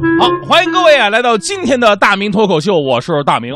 [0.00, 3.54] 好，欢迎各位啊，来到今天的大明脱口秀，我是大明。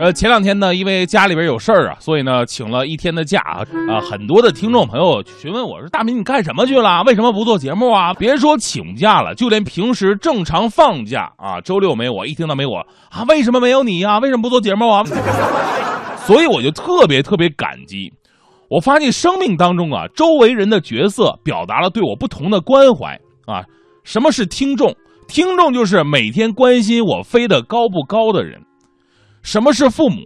[0.00, 3.62] 呃，前两天呢，因为家里边有事儿啊，所以呢，请了一天的假啊。
[3.88, 7.04] 啊，很多的听众朋友询问我说：“大明，你干什么去了？
[7.04, 12.78] 为什么不做节目啊？”别说请假了，就连平时正常放假啊，周六没我，一听到没我
[13.10, 14.18] 啊，为什么没有你呀？
[14.18, 15.04] 为什么不做节目啊？
[16.26, 18.12] 所以我就特别特别感激。
[18.68, 23.14] 我发现生命当中啊，周围人的角色表达了对我不同的关怀
[23.46, 23.62] 啊。
[24.02, 24.94] 什么是听众？
[25.28, 28.60] 听众就是每天关心我飞得高不高的人。
[29.42, 30.16] 什么是父母？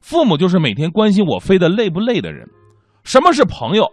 [0.00, 2.46] 父母就是每天关心我飞得累不累的人。
[3.04, 3.86] 什么是朋友？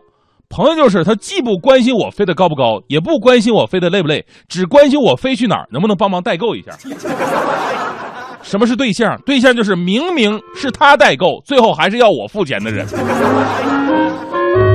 [0.48, 6.72] 朋友就是他既不关心我飞得高不高，也不关心我飞得累不累，只关心我飞去哪儿，能不能帮忙代购一下。
[8.44, 9.20] 什么是对象？
[9.26, 12.86] 对象就是明明是他代购，最后还是要我付钱的人。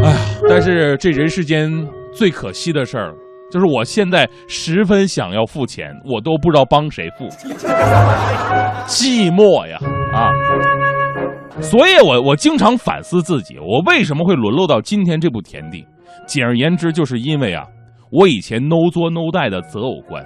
[0.03, 0.17] 哎呀，
[0.49, 1.71] 但是这人世间
[2.13, 3.15] 最可惜的事儿。
[3.51, 7.27] 就是我现在十分想要付钱，我都不知道帮谁付，
[8.87, 9.79] 寂寞呀
[10.13, 10.31] 啊！
[11.61, 15.85] 所以我我经常反思自己，我为什么会沦落到今天这步田地？
[16.27, 17.67] 简而言之，就是因为啊，
[18.11, 20.25] 我以前 no 作 no 带的择偶观。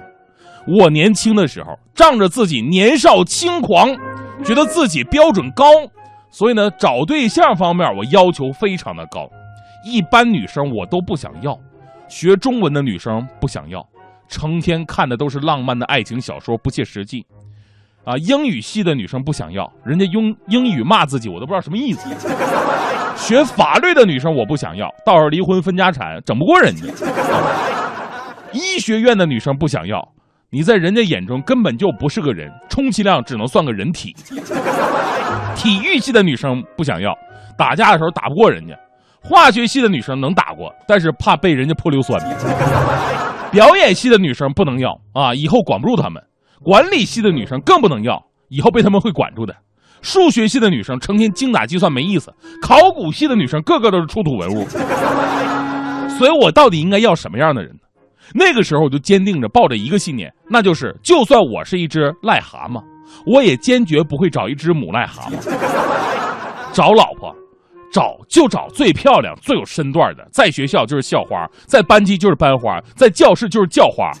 [0.67, 3.89] 我年轻的时候，仗着自己年少轻狂，
[4.43, 5.65] 觉得自己标准高，
[6.29, 9.29] 所以呢，找对象方面我要求非常的高，
[9.85, 11.57] 一般女生我都不想要。
[12.07, 13.85] 学中文的女生不想要，
[14.27, 17.25] 成天看的都是浪漫的爱情小说，不切实际。
[18.03, 22.07] 啊，英语系的女生不想要，人家用英语骂自己，我都不知道什么意思。
[23.17, 26.83] 学法律的女生我不想要，到时候离婚分家产，整不过人家。
[28.51, 30.07] 医学院的女生不想要，
[30.51, 34.15] 你在人家眼中根本就不是个人，充其量只能算个人体。
[35.55, 37.17] 体育系的女生不想要，
[37.57, 38.75] 打架的时候打不过人家。
[39.27, 42.19] 化学系的女生能打过，但是怕被人家泼硫酸。
[43.51, 46.21] 表演系的女生不能要啊，以后管不住他们。
[46.63, 49.55] 管理系的女生更不能要，以后被他们会管住的。
[50.01, 52.31] 数学系的女生成天精打计算没意思。
[52.61, 54.67] 考古系的女生个个都是出土文物。
[56.17, 57.79] 所以我到底应该要什么样的人呢？
[58.33, 62.81] 那个时候我就坚定着抱着一个信念，那就是就算我是一只癞蛤蟆，
[63.25, 65.37] 我也坚决不会找一只母癞蛤蟆。
[66.71, 67.35] 找老婆。
[67.95, 74.11] 找就找最漂亮、最有身段的，在学校就是校花，在班级就是班花，在教室就是教花。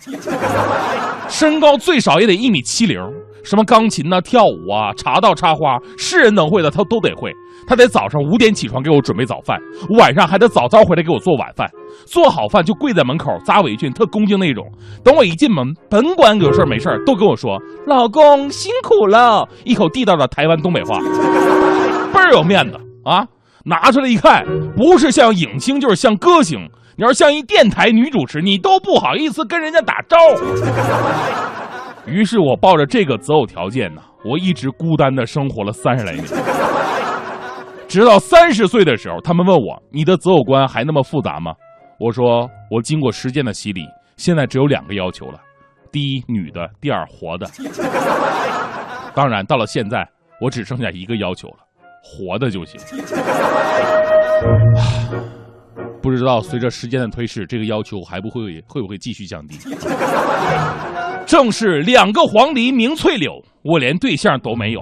[1.27, 2.97] 身高最少也得一米七零，
[3.43, 7.33] 什么钢琴呐、跳舞啊、茶道、插花，是人能会的他都得会。
[7.67, 9.59] 他得早上五点起床给我准备早饭，
[9.97, 11.69] 晚上还得早早回来给我做晚饭。
[12.05, 14.65] 做好饭就跪在门口扎围裙，特恭敬那种。
[15.03, 20.97] 等我一进门，甭管有事没事都跟我说：“老公辛苦了。”一口地道的台湾东北话，
[22.13, 23.27] 倍儿有面子啊！
[23.65, 24.45] 拿出来一看，
[24.75, 26.69] 不是像影星就是像歌星。
[26.97, 30.45] 你要像一电台女主持，你都不好意思跟人家打招呼。
[32.09, 36.23] 于是我抱着这个择偶条件呢，我一直孤单的生活了三十来年。
[37.87, 41.53] 直到三十岁的时候，他们问我：“你的择偶观还那么复杂吗？”
[41.99, 43.81] 我说：“我经过时间的洗礼，
[44.15, 45.39] 现在只有两个要求了：
[45.91, 47.47] 第一，女的；第二，活的。
[49.13, 50.07] 当然，到了现在，
[50.39, 51.57] 我只剩下一个要求了。”
[52.05, 52.79] 活的就行。
[56.01, 59.57] 不知道随着时间的推逝，这个要求还不会会不会继续降低？
[61.25, 64.81] 正是两个黄鹂鸣翠柳，我连对象都没有；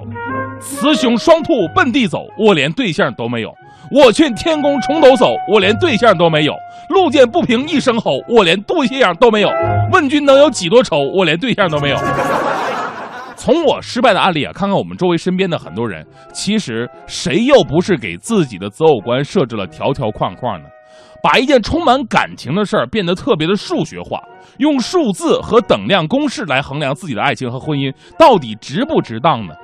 [0.60, 3.48] 雌雄双兔奔地走，我连对象都没有；
[3.90, 6.52] 我劝天公重抖擞，我连对象都没有；
[6.90, 9.48] 路见不平一声吼，我连对象都没有；
[9.90, 11.96] 问君能有几多愁，我连对象都没有。
[13.36, 20.68] 从我失败的案例啊，看看我们周围身边的很多人，其实谁又不是给自己的择偶观设置了条条框框呢？
[21.22, 24.22] 把一件充满感情的事儿变得特别的数学化，
[24.58, 29.54] 用数字和等量公式来衡量自己的爱情和婚姻到底值不值当呢？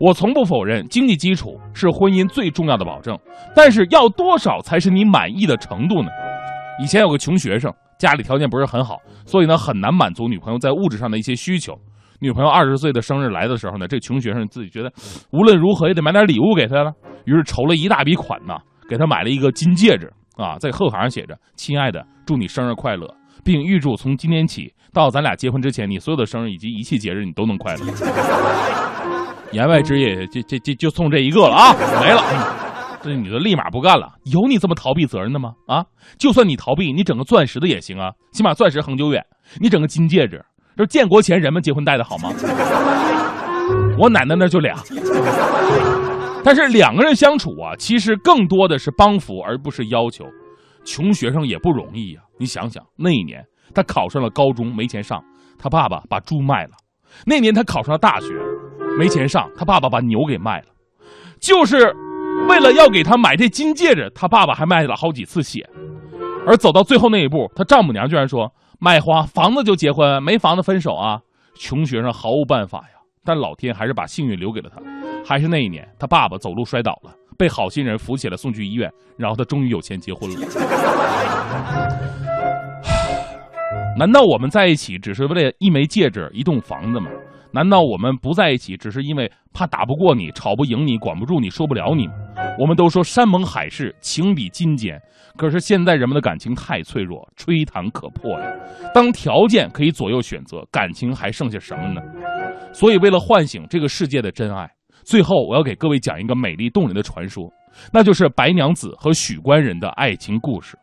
[0.00, 3.16] 我从不否认经济基础是婚姻最重要的保证，
[3.54, 6.08] 但是要多少才是你满意的程度呢？
[6.82, 8.96] 以前有个穷学生，家里条件不是很好，
[9.26, 11.78] 所以呢很难满足女朋友在物质上的一些需求。
[12.22, 14.92] 女朋友二十岁的生日来的时候呢，这穷学生自己觉得
[15.32, 16.92] 无论如何也得买点礼物给她了，
[17.24, 18.54] 于是筹了一大笔款呢，
[18.88, 23.12] 给她买了一个金戒指啊，在贺卡上写着“亲爱的，祝你生日快乐”，
[23.42, 27.80] 并预祝从今天起到咱俩结婚之前，你所有的生日以及一切节日你都能快乐。
[29.50, 32.22] 言外之意，就这这就送这一个了啊，没了。
[33.02, 35.54] 这女的立马不干了，有你这么逃避责任的吗？
[35.66, 35.84] 啊，
[36.20, 39.26] 就算你逃避，你整个钻石的也行啊，起码钻石恒久远。
[39.58, 40.40] 你整个金戒指。
[40.76, 42.30] 就建国前人们结婚戴的好吗？
[43.98, 44.76] 我奶奶那就俩，
[46.42, 50.24] 但是两个人相处啊，其实更多的是帮扶而不是要求。
[50.84, 55.22] 穷学生也不容易呀，你想想那一年他考上了高中没钱上，
[55.58, 56.70] 他爸爸把猪卖了，
[57.24, 58.28] 那年他考上了大学，
[58.98, 60.66] 没钱上，他爸爸把牛给卖了，
[61.40, 61.94] 就是
[62.48, 65.64] 为了要给他买这金戒指，他爸爸还卖了好几次血。
[66.44, 68.52] 而走到最后那一步，他丈母娘居然说
[68.84, 71.20] ：“卖花房子就结婚，没房子分手啊！”
[71.54, 74.82] 穷学生毫无办法呀，但老天还是把幸运留给了他。
[75.24, 80.40] 还是那一年，他爸爸走路摔倒了，被好心人扶起了，送去医院，然后他终于有钱结婚了。
[83.96, 87.08] 难道我们在一起只是为了一枚戒指、一栋房子吗？
[87.52, 92.14] 难道我们不在一起只是因为怕打不过你、吵不赢你、管不住你、受不了你吗？
[92.58, 95.00] 我们都说山盟海誓，情比金坚，
[95.36, 98.52] 可是现在人们的感情太脆弱，吹弹可破呀。
[98.94, 102.00] 当条件可以左右选择，感情还剩下什么呢？
[102.72, 104.70] 所以，为了唤醒这个世界的真爱，
[105.02, 107.44] 最后我要给各位讲一个美丽动人的传说，
[107.92, 110.78] 那就是白娘子和许官人的爱情故事。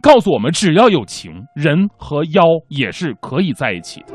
[0.00, 4.14] 告诉我们，只要有情，人和妖也是可以在一起的。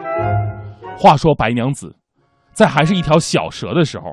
[0.97, 1.95] 话说白娘子，
[2.53, 4.05] 在还是一条小蛇的时候，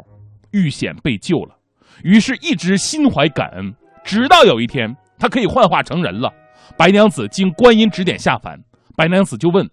[0.52, 1.56] 遇险被救了，
[2.02, 3.74] 于是一直心怀感恩。
[4.04, 6.32] 直到有一天，他可以幻化成人了。
[6.76, 8.58] 白娘子经观音指点下凡，
[8.96, 9.68] 白娘子就问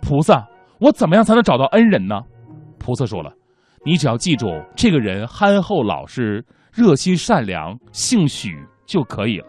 [0.00, 0.46] 菩萨
[0.80, 2.20] ：“我怎么样才能找到恩人呢？”
[2.78, 3.32] 菩萨说了
[3.84, 8.54] ：“你只要记住这个人憨厚老实、热心善良、姓许
[8.86, 9.46] 就可以了。”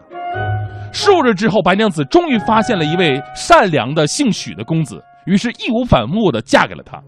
[0.92, 7.02] 数日之后，白娘子终于发现了一位善良的姓许的公子，于是义无反顾地嫁给了他。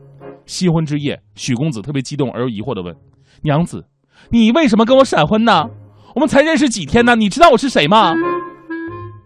[0.44, 2.94] 新婚之夜，许公子特别激动而又疑惑地问
[3.42, 3.84] ：“娘子，
[4.30, 5.64] 你为什么跟我闪婚呢？
[6.14, 7.14] 我们才认识几天呢？
[7.14, 8.14] 你知道我是谁吗？”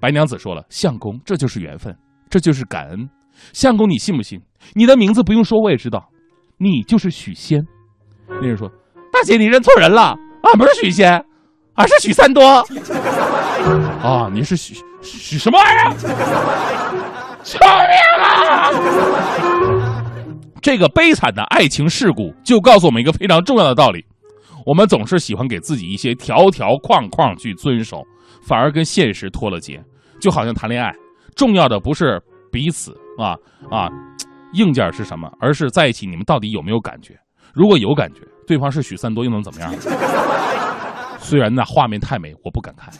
[0.00, 1.96] 白娘子说了：“相公，这就是缘分，
[2.28, 3.08] 这就是感恩。
[3.52, 4.40] 相公，你信不信？
[4.74, 6.08] 你的名字不用说，我也知道，
[6.58, 7.64] 你就是许仙。”
[8.28, 8.68] 那人说
[9.12, 11.24] ：“大姐，你认错人了，俺不是许仙。”
[11.74, 12.44] 俺是许三多，
[14.04, 15.94] 啊，你是许许什么玩意儿？
[17.42, 18.70] 救命啊！
[20.60, 24.04] 这个悲惨的爱情事故就告诉我们一个非常重要的道理：
[24.66, 28.02] 我们总是喜欢给自己一些条条框框去遵守，
[28.42, 29.82] 反而跟现实脱了节。
[30.20, 30.92] 就好像谈恋爱，
[31.34, 32.20] 重要的不是
[32.52, 33.34] 彼此啊
[33.70, 33.88] 啊，
[34.52, 37.18] 硬件是什么，而是在一起你们到底有没有感觉？
[37.52, 39.74] 如果有感觉，对方是许三多又能怎么样？
[41.18, 42.92] 虽然那画面太美，我不敢看。